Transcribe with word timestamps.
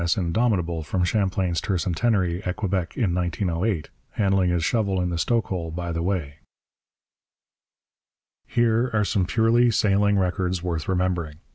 S. 0.01 0.17
Indomitable 0.17 0.81
from 0.81 1.03
Champlain's 1.03 1.61
tercentenary 1.61 2.41
at 2.43 2.55
Quebec 2.55 2.97
in 2.97 3.13
1908, 3.13 3.89
handling 4.13 4.49
his 4.49 4.65
shovel 4.65 4.99
in 4.99 5.11
the 5.11 5.17
stokehole 5.19 5.69
by 5.69 5.91
the 5.91 6.01
way. 6.01 6.39
Here 8.47 8.89
are 8.93 9.05
some 9.05 9.27
purely 9.27 9.69
sailing 9.69 10.17
records 10.17 10.63
worth 10.63 10.87
remembering. 10.87 11.37